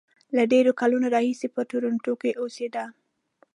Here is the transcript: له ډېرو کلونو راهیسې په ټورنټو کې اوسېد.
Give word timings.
له 0.35 0.43
ډېرو 0.51 0.71
کلونو 0.81 1.05
راهیسې 1.15 1.47
په 1.55 1.61
ټورنټو 1.69 2.13
کې 2.21 2.31
اوسېد. 2.41 2.75